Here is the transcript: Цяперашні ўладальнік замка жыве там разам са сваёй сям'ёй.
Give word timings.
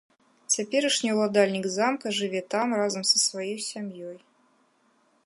Цяперашні 0.53 1.09
ўладальнік 1.17 1.65
замка 1.75 2.07
жыве 2.21 2.41
там 2.53 2.67
разам 2.79 3.03
са 3.11 3.17
сваёй 3.27 3.55
сям'ёй. 3.69 4.17